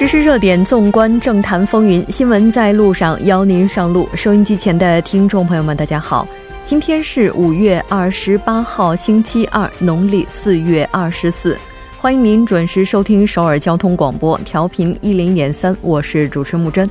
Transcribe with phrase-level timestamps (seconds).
[0.00, 4.08] 实时事热点，纵观政坛风云，新闻在路上，邀您上路。
[4.14, 6.26] 收音机前的听众朋友们，大家好，
[6.64, 11.54] 今天是五月二十八号，星期二，农历四月二十四。
[11.98, 16.88] 欢迎您准时收听首尔交通广播，调频一零点三，我是主持木真。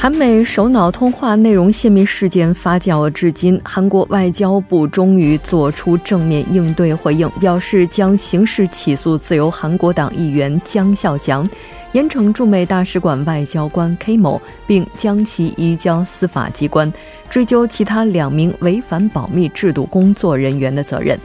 [0.00, 11.46] 韩美首脑通话内容泄密事件发酵至今，韩国外交部终于做出正面应对回应，表示将刑事起诉自由韩国党议员姜孝祥，
[11.90, 16.90] 严惩驻美大使馆外交官 K 某，并将其移交司法机关，
[17.28, 21.18] 追究其他两名违反保密制度工作人员的责任。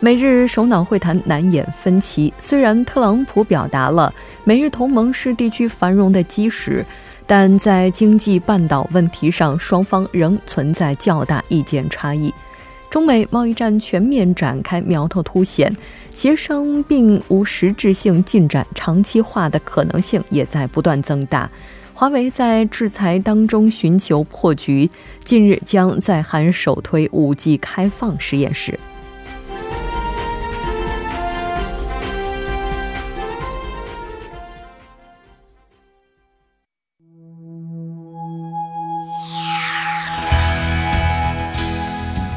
[0.00, 4.10] 美日首脑会谈难掩分歧，虽然特朗普表达了
[4.44, 6.82] 美日同盟是地区繁荣的基石。
[7.26, 12.32] 但在经济半岛问题上，双方仍存在较大意见差异。
[12.90, 15.74] 中美贸易战全面展开苗头凸显，
[16.12, 21.50] 协商并无实质性进展，长期化的可能性也在不断增大。
[21.92, 24.90] 华为在制裁当中寻求破局，
[25.24, 28.78] 近日将在韩首推 5G 开放实验室。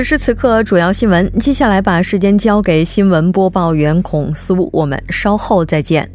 [0.00, 1.30] 此时此刻，主要新闻。
[1.40, 6.10] 接下来把时间交给新闻播报员孔苏，我们稍后再见。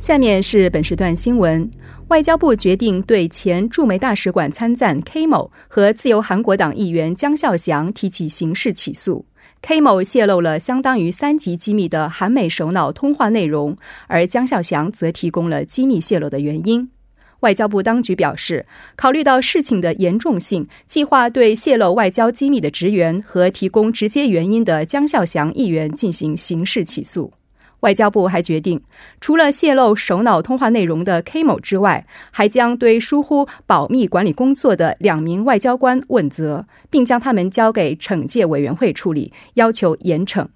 [0.00, 1.70] 下面是本时段新闻：
[2.08, 9.26] 外交部决定对前驻美大使馆参赞 K 某和自由韩国党议员姜孝祥提起刑事起诉。
[9.60, 16.88] K 某泄露了相当于三级机密的韩美首脑通话内容，而姜孝祥则提供了机密泄露的原因。
[17.42, 18.66] 外交部当局表示，
[18.96, 27.32] 考虑到事情的严重性，计划对泄露外交机密的职员和提供直接原因的姜孝祥议员进行刑事起诉。
[27.80, 28.80] 外交部还决定，
[29.20, 40.46] 除了泄露首脑通话内容的 K 某之外，还将对疏忽保密管理工作的两名外交官问责，并将他们交给惩戒委员会处理，要求严惩。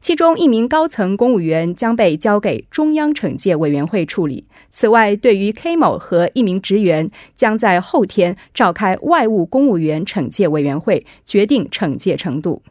[0.00, 4.44] 其中一名高层公务员将被交给中央惩戒委员会处理。
[4.70, 12.62] 此外，对于 K 某和一名职员，将在后天召开外务公务员惩戒委员会，决定惩戒程度。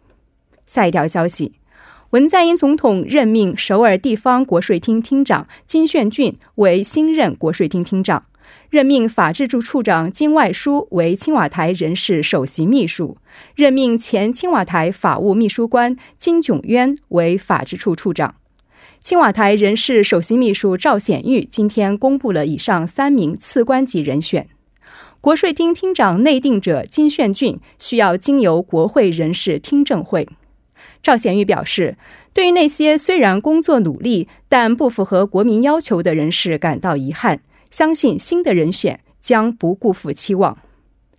[0.66, 1.54] 下一条消息：
[2.12, 8.26] 文在寅总统任命首尔地方国税厅厅长金炫俊为新任国税厅厅长。
[8.70, 13.18] 任命法制处处长金外书为青瓦台人事首席秘书，
[13.56, 18.36] 任命前青瓦台法务秘书官金炯渊为法制处处长。
[19.02, 24.50] 青瓦台人事首席秘书赵显玉今天公布了以上三名次官级人选。
[25.22, 30.28] 国税厅厅长内定者金炫俊需要经由国会人事听证会。
[31.02, 31.98] 赵显玉表示，
[32.34, 37.40] 对于那些虽然工作努力但不符合国民要求的人士感到遗憾。
[37.72, 40.58] 相信新的人选将不辜负期望。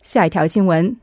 [0.03, 0.97] 下一条新闻：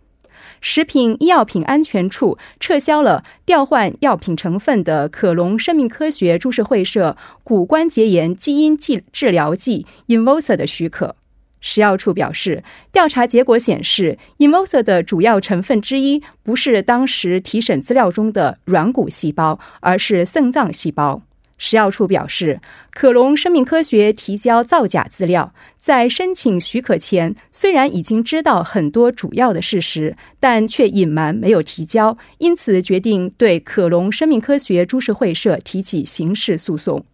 [0.61, 11.15] 食品医药品安全处撤销了调换药品成分的可隆生命科学株式会社骨关节炎基因剂治疗剂 Invosa 的许可。
[11.61, 21.21] 食药处表示，调查结果显示，Invosa 的主要成分之一不是当时提审资料中的软骨细胞，而是肾脏细胞。
[21.57, 22.59] 食药处表示，
[22.91, 37.05] 可隆生命科学提交造假资料，在申请许可前，虽然已经知道很多主要的事实，但却隐瞒没有提交，因此决定对可隆生命科学株式会社提起刑事诉讼。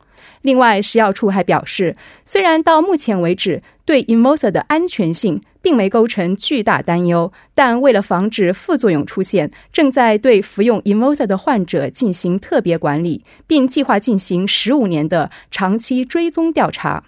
[0.41, 1.95] 另外，食药处还表示，
[2.25, 17.03] 虽然到目前为止对 Invosa 的安全性并没构成巨大担忧，但为了防止副作用出现，正在对服用 Invosa 的患者进行特别管理，并计划进行十五年的长期追踪调查。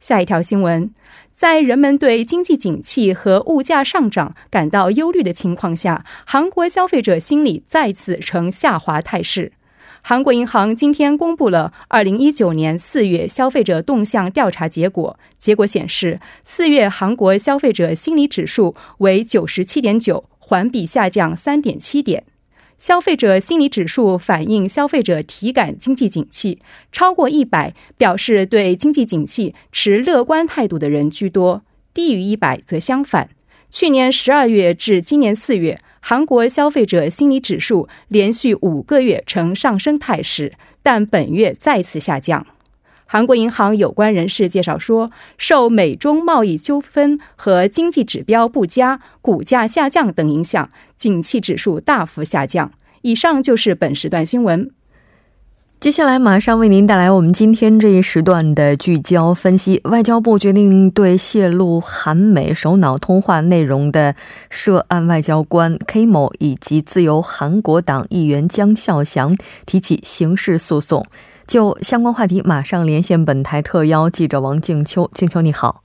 [0.00, 0.92] 下一条新闻，
[1.34, 9.52] 在人们对经济景气和物价上涨感到忧虑的情况下，韩国消费者心理再次呈下滑态势。
[10.08, 22.22] 韩国银行今天公布了二零一九年四月消费者动向调查结果，结果显示，四月韩国消费者心理指数为九十七点九，环比下降三点七点。
[22.78, 26.60] 消费者心理指数反映消费者体感经济景气，
[26.92, 33.30] 超过一百表示对经济景气持乐观态度的人居多，低于一百则相反。
[33.68, 42.46] 去年十二月至今年四月，韩国消费者心理指数连续五个月呈上升态势，但本月再次下降。
[43.06, 52.70] 韩国银行有关人士介绍说，受美中贸易纠纷和经济指标不佳、股价下降等影响，景气指数大幅下降。
[53.02, 54.70] 以上就是本时段新闻。
[55.78, 59.80] 接下来马上为您带来我们今天这一时段的聚焦分析。
[59.84, 64.16] 外交部决定对泄露韩美首脑通话内容的
[64.48, 69.36] 涉案外交官 K 某以及自由韩国党议员姜孝祥
[69.66, 71.06] 提起刑事诉讼。
[71.46, 75.08] 就相关话题，马上连线本台特邀记者王静秋。
[75.12, 75.82] 静秋，你好，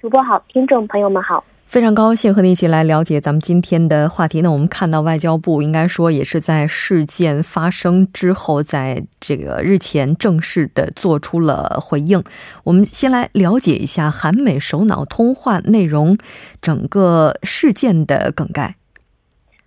[0.00, 4.42] 主播好，听众朋友们好，非常高兴和你一起来了解咱们今天的话题。
[4.42, 12.24] 那我们看到外交部应该说也是在事件发生之后，在这个日前正式的做出了回应。
[12.64, 16.18] 我们先来了解一下韩美首脑通话内容，
[16.60, 18.74] 整个事件的梗概。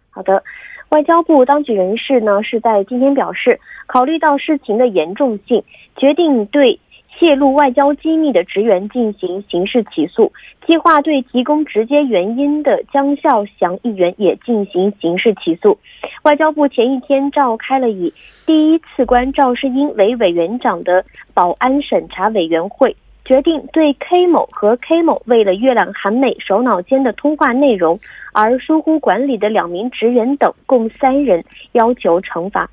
[0.09, 0.43] 好的。
[0.89, 5.63] 外交部当局人士呢是在今天表示，考虑到事情的严重性，
[5.97, 6.79] 决定对
[7.23, 10.29] 泄露外交机密的职员进行刑事起诉，
[10.67, 15.79] 计划对提供直接原因的姜孝祥议员也进行刑事起诉。
[16.23, 18.13] 外交部前一天召开了以
[18.45, 22.93] 第一次官赵世英为委员长的保安审查委员会。
[23.23, 27.97] 决定对 K 某和 K 某为了阅览韩美首脑间的通话内容
[28.33, 31.41] 而疏忽管理的两名职员等共三人
[31.71, 32.69] 要求惩罚。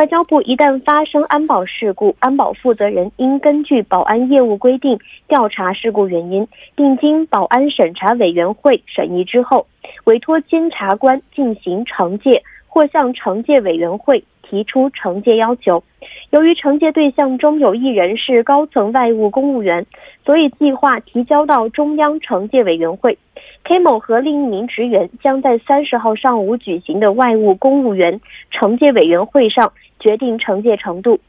[0.00, 4.98] 外交部一旦发生安保事故，安保负责人应根据保安业务规定
[5.28, 9.66] 调查事故原因，并经保安审查委员会审议之后，
[10.04, 14.24] 委托监察官进行惩戒或向惩戒委员会。
[14.48, 15.84] 提出惩戒要求，
[16.30, 19.86] 由于惩戒对象中有一人是高层外务公务员，
[20.24, 23.16] 所以计划提交到中央惩戒委员会。
[23.64, 28.20] K 某和另一名职员将在三十号上午举行的外务公务员
[28.52, 31.20] 惩戒委员会上决定惩戒程度。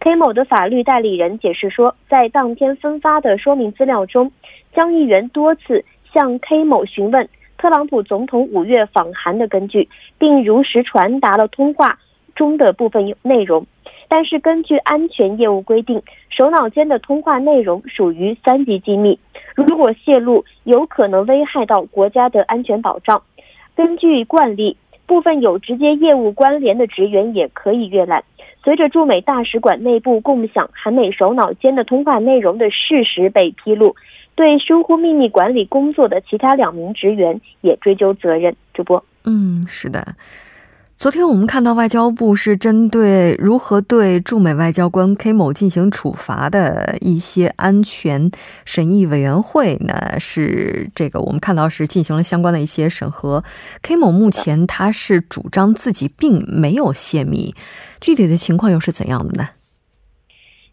[0.00, 4.32] K 某的法律代理人解释说，在当天分发的说明资料中，
[4.74, 7.28] 江议员多次向 K 某询问
[7.58, 9.88] 特朗普总统五月访韩的根据，
[10.18, 11.98] 并如实传达了通话。
[12.34, 13.64] 中的部分内容，
[14.08, 19.18] 但是根据安全业务规定，首脑间的通话内容属于三级机密，
[19.54, 23.22] 如果泄露，有可能危害到国家的安全保障。
[23.74, 28.22] 根据惯例，部分有直接业务关联的职员也可以阅览。
[28.62, 33.94] 随着驻美大使馆内部共享韩美首脑间的通话内容的事实被披露，
[34.34, 38.56] 对疏忽秘密管理工作的其他两名职员也追究责任。
[38.72, 40.02] 主播，嗯，是的。
[40.96, 48.30] 昨天我们看到外交部是针对如何对驻美外交官 K 某进行处罚的一些安全
[48.64, 53.44] 审议委员会呢，是这个我们看到是进行了相关的一些审核。
[53.82, 57.54] K 某目前他是主张自己并没有泄密，
[58.00, 59.50] 具体的情况又是怎样的呢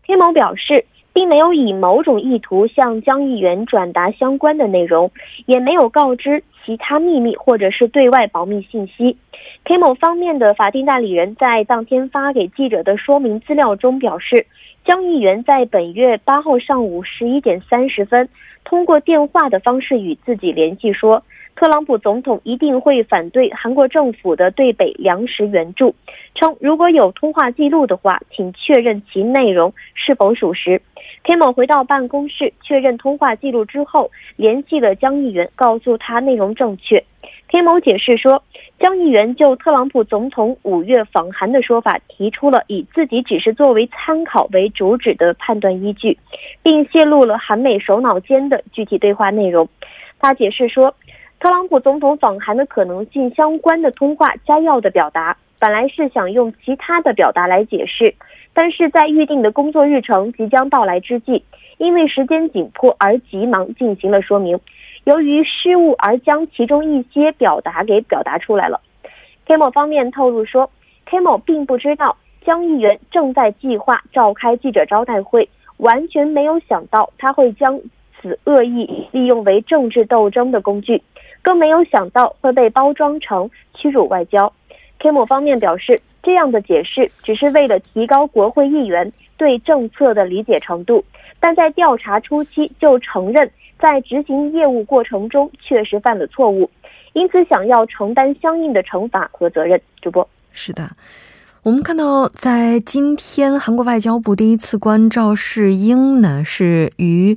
[0.07, 5.11] ？K 某表示，并没有以某种意图向江议员转达相关的内容，
[5.45, 9.17] 也没有告知其他秘密或者是对外保密信息。
[9.65, 14.45] K 某方面的法定代理人在当天发给记者的说明资料中表示，
[14.85, 18.29] 江议员在本月八号上午十一点三十分
[18.63, 21.23] 通过电话的方式与自己联系，说
[21.55, 25.93] 特朗普总统一定会反对韩国政府的对北粮食援助，
[26.35, 30.81] 称如果有通话记录的话，请确认其内容是否属实。
[31.23, 37.03] K 某回到办公室确认通话记录之后，联系了江议员，告诉他内容正确。
[37.49, 38.43] K 某解释说。
[38.79, 46.17] 江议员就特朗普总统五月访韩的说法提出了以自己只是作为参考为主旨的判断依据，
[46.63, 49.69] 并泄露了韩美首脑间的具体对话内容。
[50.19, 50.95] 他解释说，
[51.41, 58.13] 特朗普总统访韩的可能性相关的通话摘要的表达，本来是想用其他的表达来解释，
[58.53, 61.43] 但是在预定的工作日程即将到来之际，
[61.79, 64.59] 因为时间紧迫而急忙进行了说明。
[65.05, 68.79] 由于失误而将其中一些表达给表达出来了。
[69.47, 70.69] K 某方面透露说
[71.07, 77.81] ，K 某并不知道江议员正在计划召开记者招待会，完全没有想到他会将
[78.21, 81.01] 此恶意利用为政治斗争的工具，
[81.41, 84.51] 更没有想到会被包装成屈辱外交。
[84.99, 91.03] K 某方面表示，这样的解释只是为了提高国会议员对政策的理解程度，
[91.39, 93.51] 但在调查初期就承认。
[93.79, 96.69] 在执行业务过程中确实犯了错误，
[97.13, 99.81] 因此想要承担相应的惩罚和责任。
[100.03, 100.91] 主播，是的，
[101.63, 107.35] 我们看到在今天，韩国外交部第一次关照世英呢是与。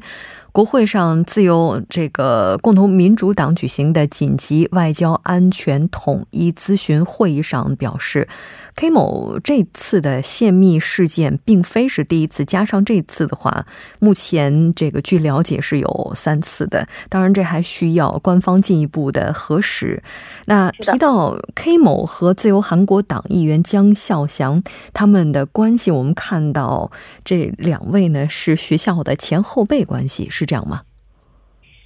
[0.55, 8.29] 国会上自由这个共同民主党举行的紧急外交安全统一咨询会议上表示
[8.77, 13.67] ，K 某这次的泄密事件并非是第一次，加上这次的话，
[13.99, 16.87] 目前这个据了解是有三次的。
[17.09, 20.05] 当然，这还需要官方进一步的核实。
[20.45, 26.93] 那提到 K 某和自由韩国党议员姜孝祥他们的关系，我们看到
[27.25, 30.44] 这两位呢是学校的前后辈关系是。
[30.45, 30.83] 是这样吗？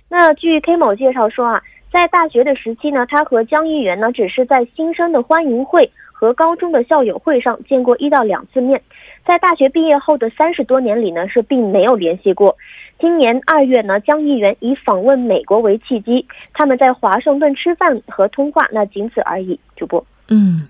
[0.09, 1.63] 那据 K 某介绍说啊，
[1.93, 8.83] 在大学的时期呢，他和江议员呢只是在新生的欢迎会和高中的校友会上见过一到两次面，
[9.25, 12.57] 在大学毕业后的三十多年里呢，是并没有联系过。
[12.99, 19.61] 今年二月呢，江议员以访问美国为契机，他们在华盛顿吃饭和通话，那仅此而已。
[19.77, 20.67] 主播，嗯，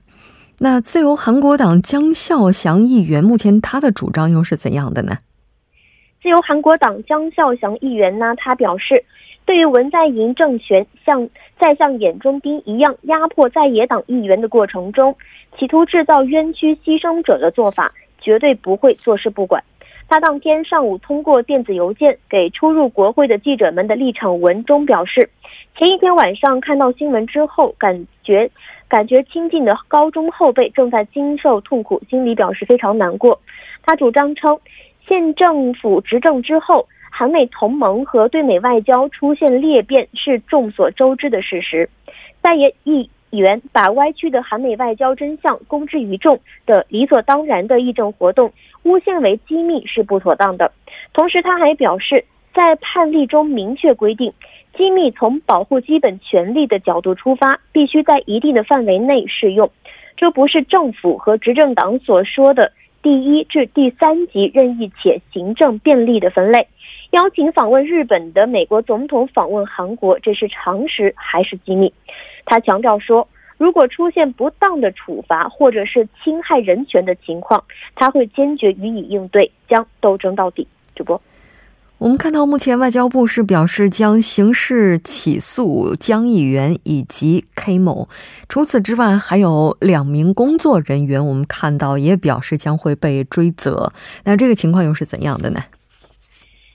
[0.59, 5.19] 那自由韩国党江孝祥议员目前他的主张又是怎样的呢？
[6.21, 9.05] 自由韩国党姜孝祥议员呢，他表示，
[9.47, 11.29] 对于文在寅政权像
[11.61, 15.15] 在像眼中钉一样压迫在野党议员的过程中，
[15.57, 19.63] 企图制造冤屈牺牲者的做法，绝对不会坐视不管。
[20.09, 25.31] 他当天上午通过电子邮件给出入国会的记者们的立场文中表示，
[25.77, 28.51] 前一天晚上看到新闻之后，感觉
[28.89, 33.41] 感觉亲近的高中后辈正在经受痛苦，心里表示非常难过。
[33.85, 34.59] 他主张称。
[35.09, 41.89] 现政府执政之后，韩美同盟和对美外交出现裂变是众所周知的事实。
[42.43, 50.71] 在野议员把歪曲的韩美外交真相公之于众的理所当然的议政活动诬陷为机密是不妥当的。
[51.15, 52.25] 同时，他还表示，
[52.55, 54.33] 在判例中明确规定，
[54.77, 59.71] 机密从保护基本权利的角度出发，必须在一定的范围内适用。
[60.17, 62.73] 这不是政府和执政党所说的。
[63.03, 66.67] 第一至第三级任意且行政便利的分类，
[67.11, 71.93] 邀请访问日本的美国总统访问韩国，这是常识还是机密？
[72.45, 77.63] 他强调说，如果出现不当的处罚或者是侵害人权的情况，
[77.95, 80.67] 他会坚决予以应对，将斗争到底。
[80.95, 81.21] 主播。
[81.99, 88.09] 我们看到，目前外交部是表示将刑事起诉江议员以及 K 某。
[88.49, 93.93] 除此之外，还有两名工作人员，我们看到也表示将会被追责。
[94.23, 95.61] 那这个情况又是怎样的呢？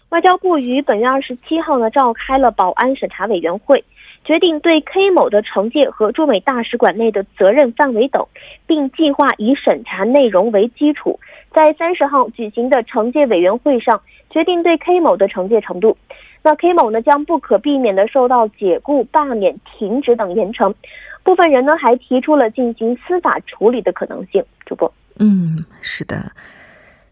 [0.10, 3.82] 外交部于本月二十七号呢召开了保安审查委员会，
[4.24, 8.26] 决定对 K 某的惩戒和驻美大使馆内的责任范围等，
[8.66, 11.20] 并计划以审查内容为基础，
[11.54, 14.02] 在三十号举行的惩戒委员会上。
[14.30, 15.96] 决定对 K 某的惩戒程度，
[16.42, 20.74] 那 K 某呢将不可避免的受到解雇、罢免、停职等严惩，
[21.22, 24.44] 部分人呢还提出了进行司法处理的可能性。
[24.66, 26.32] 主播，嗯，是的。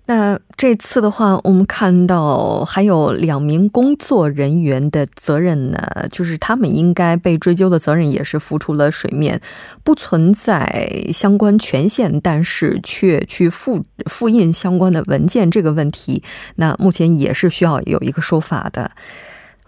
[0.07, 5.79] 那这次的话，我们看到还有两名工作人员的责任呢，
[6.11, 9.39] 就是他们应该被追究的责任也是浮出了水面，
[9.83, 16.21] 不存在相关权限，但是却去复复印相关的文件这个问题，
[16.55, 18.91] 那目前也是需要有一个说法的。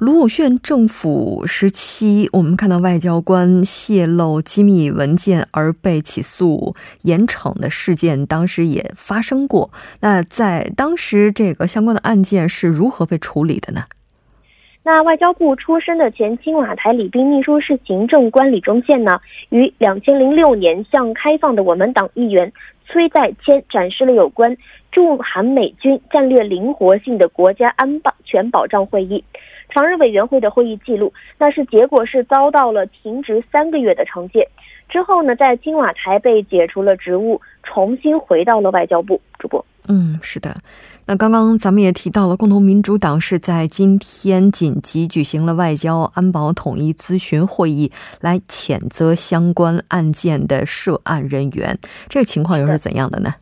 [0.04, 9.72] 卢武铉政府时期，我们看到外交官泄露机密文件而被起诉严惩的事件，当时也发生过。
[10.02, 13.84] 那在当时，这个相关的案件是如何被处理的呢？
[14.84, 22.52] 那外交部出身的前青瓦台礼宾秘书室行政官李忠宪呢，于两千零六年向开放的我们党议员
[22.86, 24.58] 崔在谦展示了有关
[24.92, 29.24] 驻韩美军战略灵活性的国家安保全保障会议。
[29.74, 34.48] 常任委员会的会议记录，那是结果是遭到了停职三个月的惩戒。
[34.88, 39.20] 之后呢，在金瓦台被解除了职务，重新回到了外交部。
[39.40, 40.56] 主播，嗯，是的。
[41.06, 51.80] 那刚刚咱们也提到了，共同民主党是在今天紧急举行了外交安保统一咨询会议，来谴责相关案件的涉案人员。
[52.08, 53.34] 这个情况又是怎样的呢？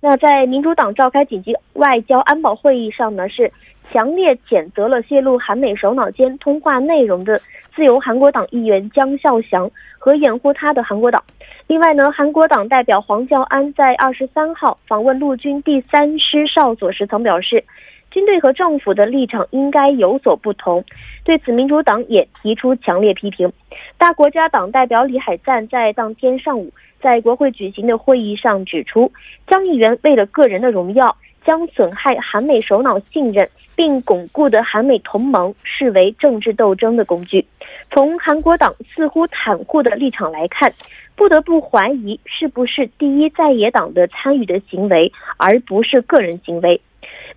[0.00, 3.52] 那在民主党召开紧急外交安保会议上呢，是。
[3.92, 7.40] 强烈谴责了泄露韩美首脑间通话内容的
[7.74, 11.22] 自由韩国党议员姜孝祥和掩护他的韩国党。
[11.66, 17.64] 另外呢，韩国党代表黄教安在二十三号访问陆军第三师哨所时曾表示，
[18.10, 20.84] 军队和政府的立场应该有所不同。
[21.24, 23.52] 对此，民主党也提出强烈批评。
[23.98, 29.10] 大国家党代表李海赞在当天上午在国会举行的会议上指出，
[29.48, 31.16] 姜议员为了个人的荣耀。
[31.46, 37.46] 将损害韩美首脑信任并巩固的韩美同盟视为政治斗争的工具。
[37.92, 40.72] 从韩国党似乎袒护的立场来看，
[41.14, 46.80] 不得不怀疑是不是第一在野党的参与的行为，而不是个人行为。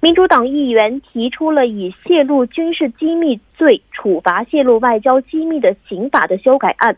[0.01, 6.97] 民主党议员提出了以泄露军事机密罪处罚泄露外交机密的刑法的修改案。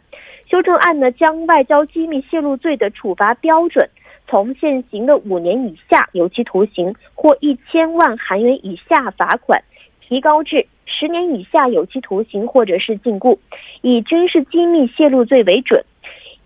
[0.49, 3.89] 修正案呢，将外交机密泄露罪的处罚标准
[4.31, 9.61] 从现行的五年以下有期徒刑或一千万韩元以下罚款，
[9.99, 13.37] 提高至十年以下有期徒刑或者是禁锢，
[13.81, 15.83] 以军事机密泄露罪为准。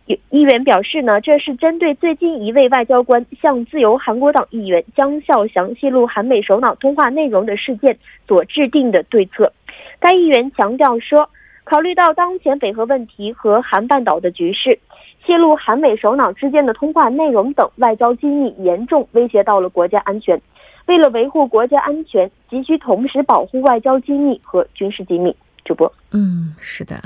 [0.07, 9.53] 有议员表示呢，这是针对最近一位外交官向自由韩国党议员姜孝祥泄露韩美首脑通话内容的事件所制定的对策。
[9.99, 11.29] 该议员强调说，
[11.65, 14.79] 考虑到当前北核问题和韩半岛的局势，
[15.25, 20.39] 泄露韩美首脑之间的通话内容等外交机密严重威胁到了国家安全。
[20.85, 25.35] 为了维护国家安全，急需同时保护外交机密和军事机密。
[25.65, 27.01] 主播，嗯，是的。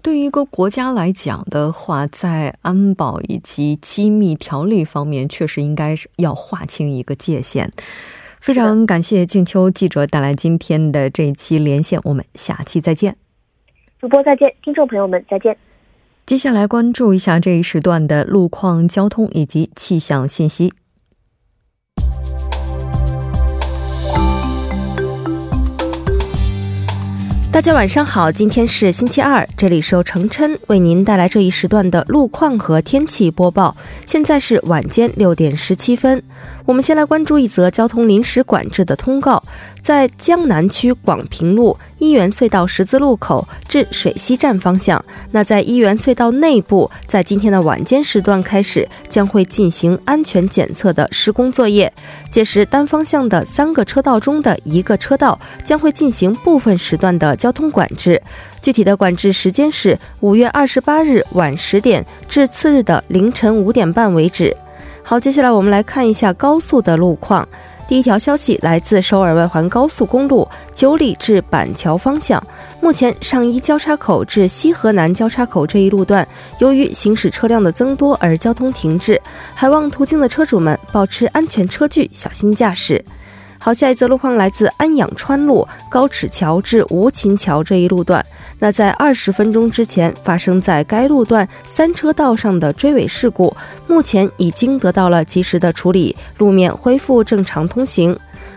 [0.00, 7.72] 对于一个国家来讲的话，在安保以及机密条例方面，确实应该是要划清一个界限。
[8.40, 13.16] 非常感谢静秋记者带来今天的这一期连线，我们下期再见。
[13.98, 15.56] 主播再见，听众朋友们再见。
[16.26, 20.70] 接下来关注一下这一时段的路况、交通以及气象信息。
[27.50, 33.74] 大家晚上好，今天是星期二，这里是由程琛为您带来这一时段的路况和天气播报。
[34.04, 36.22] 现在是晚间六点十七分，
[36.66, 39.42] 我们先来关注一则交通临时管制的通告。
[39.80, 51.92] 在江南区广平路一元隧道十字路口至水西站方向，那在一元隧道内部，在今天的晚间时段开始将会进行安全检测的施工作业。
[52.28, 58.20] 届时，单方向的三个车道中的一个车道将会进行部分时段的交通管制。
[58.60, 64.56] 具体的管制时间是五月二十八日晚十点至次日的凌晨五点半为止。
[65.08, 67.48] 好，接下来我们来看一下高速的路况。
[67.86, 72.44] 第一条消息来自首尔外环高速公路九里至板桥方向，
[72.80, 76.26] 目前上一交叉口至西河南交叉口这一路段，
[76.58, 79.22] 由于行驶车辆的增多而交通停滞，
[79.54, 83.04] 还望途经的车主们保持安全车距，小心驾驶。
[83.58, 88.24] 好，下一则路况来自安养川路高尺桥至吴琴桥这一路段。
[88.58, 93.54] 那在二十分钟之前发生在该路段三车道上的追尾事故，
[93.86, 98.16] 目前已经得到了及时的处理，路面恢复正常通行。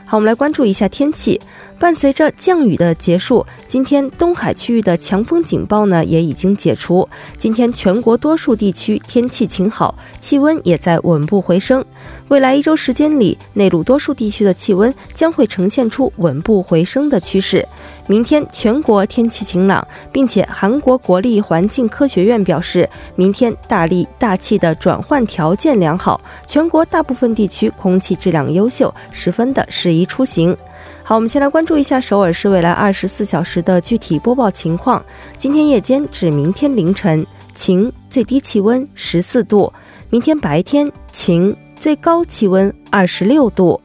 [0.10, 1.40] 好，我们来关注一下天气。
[1.78, 7.08] 伴随着降雨的结束，今天东海区域的强风警报呢也已经解除。
[7.38, 11.86] 今天全国多数地区天气晴好，气温也在稳步回升。
[12.30, 17.64] 未来一周时间里，内陆多数地区的气温将会呈现出稳步回升的趋势。
[18.10, 30.58] 明天全国天气晴朗，并且韩国国立环境科学院表示，明天大力大气的转换条件良好，全国大部分地区空气质量优秀，十分的适宜出行。
[31.04, 35.06] 好，我们先来关注一下首尔市未来二十四小时的具体播报情况。
[35.38, 39.72] 今天夜间至明天凌晨晴，最低气温十四度；
[40.10, 43.80] 明天白天晴，最高气温二十六度。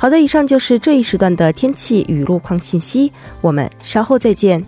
[0.00, 4.64] 好的，以上就是这一时段的天气与路况信息，我们稍后再见。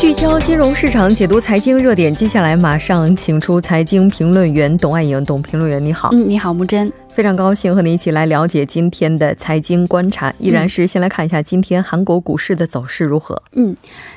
[0.00, 6.08] 聚焦金融市场，解读财经热点，接下来马上请出财经评论员董爱颖，董评论员你好。
[6.12, 6.92] 嗯，你好，木真。
[7.14, 13.40] 非常高兴和你一起来了解今天的财经观察，依然是先来看一下今天韩国股市的走势如何。
[13.52, 13.72] 嗯，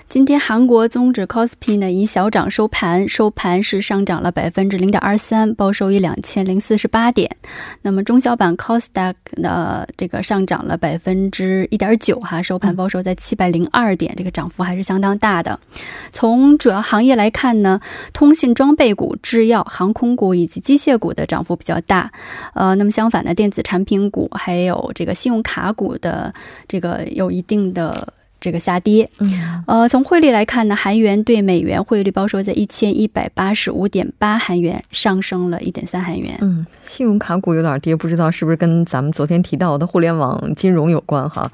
[0.08, 7.30] 今天韩国综指 c o s p i 呢以小涨收盘，收盘是上涨了百分之零点二三，报收于两千零四十八点。
[7.84, 15.60] 那么中小板 c o s d a q 呢这个上涨了百分之一点九哈，收盘报收在七百零二点，这个涨幅还是相当大的。
[16.12, 17.80] 从主要行业来看呢，
[18.12, 22.12] 通信装备股、制药、航空股以及机械股的涨幅比较大。
[22.56, 26.34] 呃，那相反的，电子产品股还有这个信用卡股的
[26.68, 29.10] 这个有一定的这个下跌。
[29.20, 36.38] 嗯，呃，从汇率来看呢，韩元对美元汇率报收在一千一百八十五点八韩元，上升了一点三韩元。
[36.42, 41.52] 嗯，信用卡股有点跌，不知道是不是跟咱们昨天提到的互联网金融有关哈？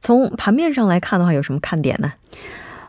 [0.00, 2.12] 从盘面上来看的话，有什么看点呢？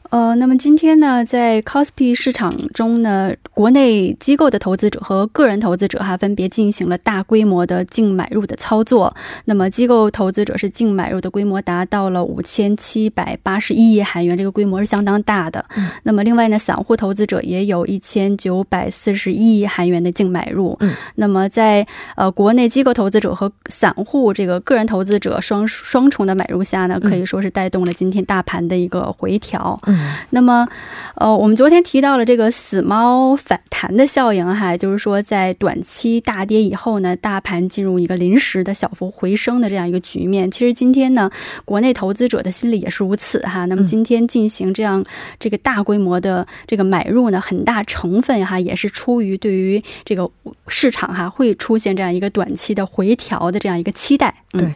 [0.09, 9.15] 呃，那么今天呢，在 c o s p i 市场中呢，国内机构的投资者和个人投资者哈，分别进行了大规模的净买入的操作。
[9.45, 15.63] 那么机构投资者是净买入的规模达到了五千七百八十一亿韩元，这个规模是相当大的。
[15.77, 20.75] 嗯、那么另外呢，散户投资者也有一千九百四十一亿韩元的净买入。
[20.79, 29.79] 嗯，那么在呃国内机构投资者和散户这个个人投资者双双重的买入下呢，可以说是带动了今天大盘的一个回调。
[29.85, 29.98] 嗯。
[30.31, 30.67] 那么，
[31.15, 40.49] 呃，我们昨天提到了这个死猫反弹的效应，哈，就是说在短期大跌以后呢，大盘进入一个临时的小幅回升的这样一个局面。
[40.49, 41.29] 其实今天呢，
[41.65, 43.65] 国内投资者的心理也是如此，哈。
[43.65, 45.03] 那么今天进行这样
[45.39, 50.29] 这个大规模的这个买入呢，很大成分哈也是出于对于这个
[50.67, 54.33] 市场哈会出现这样一个短期的回调的这样一个期待。
[54.51, 54.73] 对。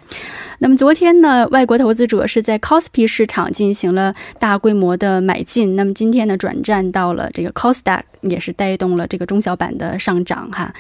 [0.64, 5.76] 那么昨天呢，外国投资者是在 c o s p i 市场进行了大规模的买进。
[5.76, 10.74] 那么今天呢，转战到了这个 c o s d a q 也是带动了这个中小板的上涨哈。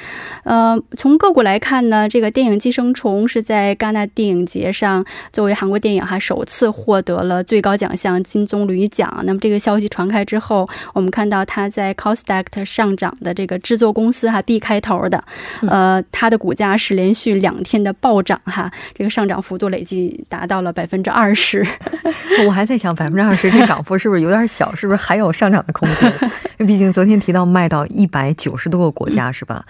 [0.43, 5.03] 呃，从个股来看呢，这个电影《寄生虫》是在戛纳电影节上
[5.33, 9.21] 作为韩国电影哈首次获得了最高奖项金棕榈奖。
[9.25, 15.21] 那么这个消息传开之后，我们看到它在 c o s d a q 上涨的这个制作公司哈 B 开头的，
[15.67, 19.73] 呃，它的股价是连续两天的暴涨哈，这个上涨幅度。
[19.73, 21.65] 累计达到了百分之二十，
[22.45, 24.75] 我还在想百分之二十这涨幅是不是有点小？
[24.75, 26.13] 是不是还有上涨的空间？
[26.67, 29.65] 毕竟昨天提到卖到一百九十多个国家，是吧？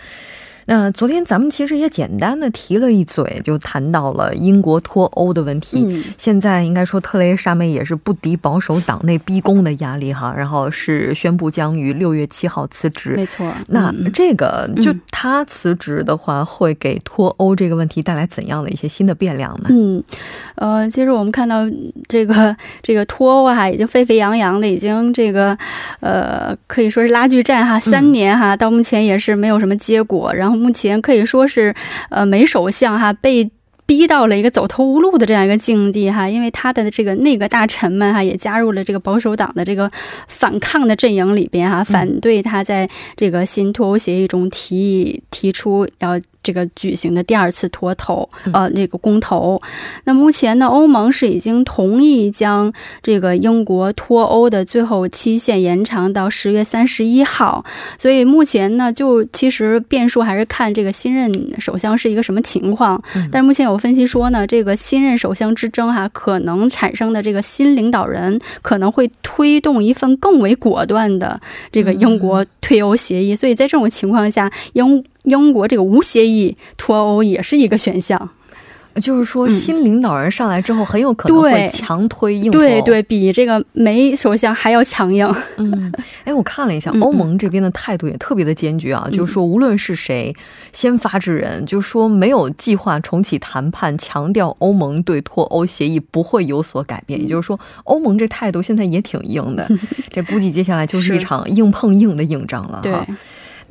[0.66, 5.84] 那昨天咱们其实也简单的提了一嘴，就谈到了英国脱欧的问题。
[5.86, 13.14] 嗯，现在应该说特蕾莎梅也是不敌保守党内逼宫的压力哈， 然后是宣布将于六月七号辞职。
[13.18, 19.68] 没错，那这个就他辞职的话，会给脱欧这个问题带来怎样的一些新的变量呢？
[19.70, 20.02] 嗯，
[20.56, 21.58] 呃，其实我们看到
[22.08, 25.58] 这个 这个脱欧啊，已经沸沸扬扬的，已经这个
[26.00, 30.53] 呃可以说是拉锯战哈，三年哈，到目前也是没有什么结果，然后。
[30.56, 31.74] 目前可以说是，
[32.10, 33.50] 呃，美首相哈被
[33.86, 39.92] 逼到了一个走投无路的这样一个境地哈，因为他的这个内阁大臣们哈也加入了这个保守党的这个
[40.28, 46.20] 反抗的阵营里边哈，反对他在这个新脱欧协议中提提出要。
[46.44, 49.58] 这个举行的第二次脱投，呃，那个公投。
[50.04, 57.64] 那目前呢，欧盟是已经同意将这个英国脱欧的最后期限延长到十月三十一号。
[57.98, 63.02] 所以目前呢，就其实变数还是看这个新任首相是一个什么情况。
[63.32, 71.40] 但是目前有分析说呢，这个新任首相之争哈，可能产生的这个新领导人可能会推动一份更为果断的
[71.72, 73.34] 这个英国退欧协议。
[73.34, 78.30] 所以在这种情况下，英英国这个无协议脱欧也是一个选项，
[79.02, 85.26] 就是说新领导人上来之后，很有可能会强推硬对对，比这个梅首相还要强硬。
[85.58, 85.92] 嗯，
[86.26, 90.36] 哎，我看了一下欧盟这边的态度也特别的坚决啊，就是说无论是谁
[90.72, 97.20] 先发制人，就说没有计划重启谈判，强调欧盟对脱欧协议不会有所改变。
[97.20, 99.68] 也就是说，欧盟这态度现在也挺硬的，
[100.12, 103.06] 这估计接下来就是一场硬碰硬的硬仗了哈。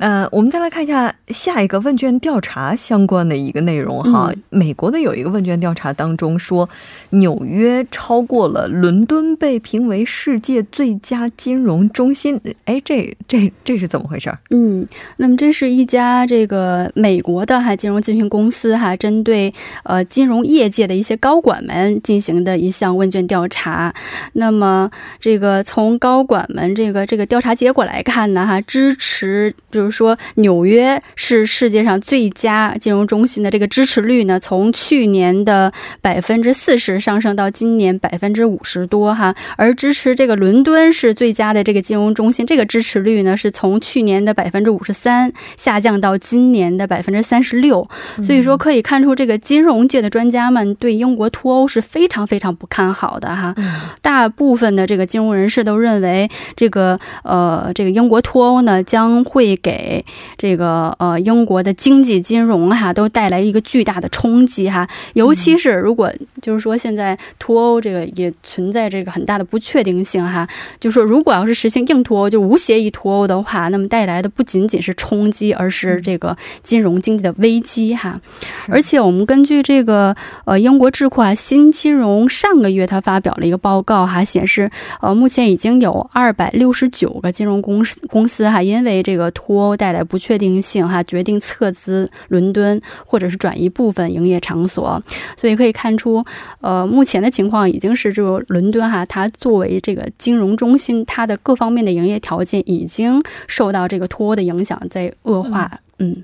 [0.03, 4.33] 呃，我们再来看一下下一个问卷调查相关的一个内容哈。
[4.49, 6.69] 美国的有一个问卷调查当中说，
[7.11, 12.37] 纽约超过了伦敦，被评为世界最佳金融中心。
[12.65, 14.29] 哎，这这这是怎么回事？
[14.49, 14.85] 嗯，
[15.15, 23.93] 那么这是一家这个美国的哈金融咨询公司哈，针对呃金融业界的一些高管们进行的一项问卷调查。
[24.33, 29.83] 那么这个从高管们这个这个调查结果来看呢哈，支持就。
[29.83, 39.33] 就是说，纽约是世界上最佳金融中心的这个支持率呢，从去年的百分之四十上升到今年百分之五十多哈。
[39.55, 47.87] 而支持这个伦敦是最佳的这个金融中心，这个支持率呢，是从去年的百分之五十三下降到今年的百分之三十六。
[48.23, 53.55] 所以说，可以看出这个金融界的专家们对英国脱欧是非常非常不看好的哈。
[54.01, 60.05] 大部分的这个金融人士都认为，这个呃，这个英国脱欧呢，将会给给
[60.37, 70.47] 这个呃英国的经济金融哈都带来一个巨大的冲击哈，尤其是如果就是说现在脱欧这个也存在这个很大的不确定性哈，
[70.79, 78.19] 就说如果要是实行硬脱欧就无协议脱欧的话，那么带来的不仅仅是冲击，而是这个金融经济的危机哈。
[78.67, 84.69] 而且我们根据这个呃英国智库啊新金融上个月它发表了一个报告哈，显示
[85.01, 95.01] 呃目前已经有二百六十九个金融公司公司哈因为这个脱欧带来不确定性哈，决定撤资伦敦或者是转移部分营业场所。
[95.37, 96.23] 所以可以看出，
[96.61, 105.71] 呃，目前的情况已经是这个伦敦哈，它作为这个金融中心，它的各方面的营业条件已经受到这个脱欧的影响，在恶化。
[105.99, 106.23] 嗯。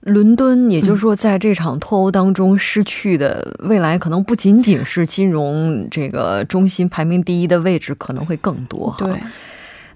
[0.00, 8.94] 伦敦，也就是说，在这场脱欧当中失去的未来，可能不仅仅是金融这个中心排名第一的位置，可能会更多。
[8.98, 9.08] 对。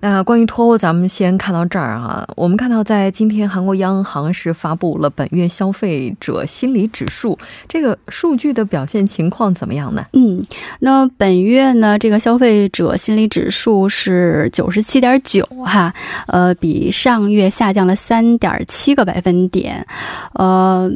[0.02, 2.26] 那关于脱欧，咱们先看到这儿啊。
[2.34, 10.02] 我们看到，在今天，韩国央行是发布了本月消费者心理指数，这个数据的表现情况怎么样呢？
[10.14, 10.42] 嗯，
[10.78, 15.92] 那本月呢，这个消费者心理指数是九十七点九哈，
[16.28, 19.86] 呃，比上月下降了三点七个百分点。
[20.32, 20.90] 呃，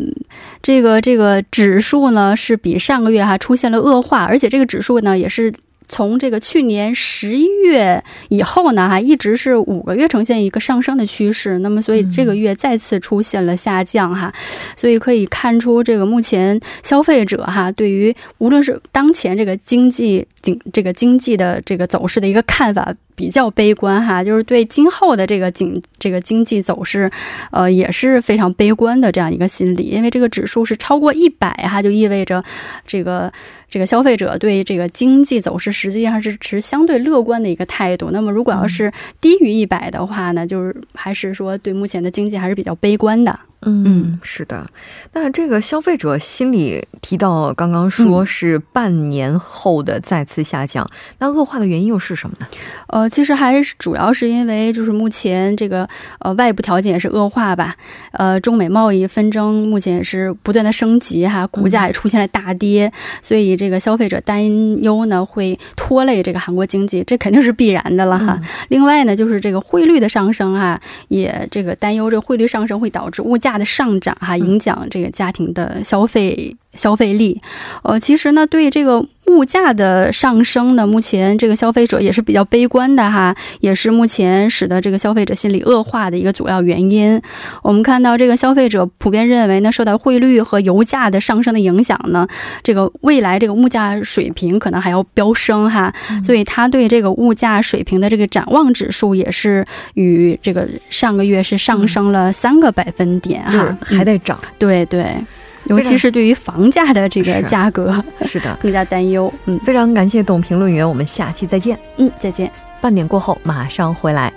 [0.62, 5.53] 这个这个指数呢，是比上个月哈出现了恶化，而且这个指数呢，也是。
[5.87, 11.59] 从这个去年十一月以后呢，哈，一直是五个月呈现一个上升的趋势。
[11.59, 14.33] 那么，所以这个月再次出现了下降，哈，
[14.77, 27.11] 所以可以看出，这个目前消费者哈，对于无论是当前这个经济景这个经济的这个走势的一个看法比较悲观，哈，就是对今后的这个景这个经济走势，
[27.51, 29.85] 呃，也是非常悲观的这样一个心理。
[29.85, 32.42] 因为这个指数是超过一百，哈，就意味着
[32.87, 33.33] 这个。
[33.66, 38.11] 这个消费者对这个经济走势实际上是持相对乐观的一个态度。
[38.13, 43.39] 那么，如果要是低于一百的话呢，就是还是说对目前的经济还是比较悲观的。
[43.66, 44.66] 嗯，是的。
[45.12, 50.87] 那这个消费者心理提到，刚刚说是半年后的再次下降，
[51.18, 52.46] 那恶化的原因又是什么呢？
[52.88, 57.74] 呃，其实还是主要是因为就是目前这个呃外部条件也是恶化吧。
[58.12, 64.44] 呃，中美贸易纷争目前也是不断的升级哈，股价也出现了大跌，所以这个消费者担
[64.83, 68.38] 忧呢会拖累这个韩国经济，这肯定是必然的了哈。
[68.68, 73.54] 另外呢，就是这个汇率的上升哈，也这个担忧这个汇率上升会导致物价。
[73.59, 77.40] 的上涨哈，影响这个家庭的消费消费力。
[77.83, 87.21] 呃，其实呢，对这个物价的上升呢，目前这个消费者也是比较悲观的哈，也是目前使得这个消费者心理恶化的一个主要原因。
[87.63, 92.27] 我们看到这个消费者普遍认为呢，受到汇率和油价的上升的影响呢，
[92.63, 95.93] 这个未来这个物价水平可能还要飙升哈，
[96.25, 103.43] 所以他对这个物价水平的这个展望指数也是与这个上个月是上升了三个百分点。
[103.45, 105.15] 哈，还得涨，对对，
[105.64, 109.33] 尤其是对于房价的这个价格， 是的，更加担忧。
[109.46, 111.79] 嗯，非常感谢董评论员，我们下期再见。
[111.96, 112.50] 嗯，再见。
[112.81, 114.33] 半点过后马上回来。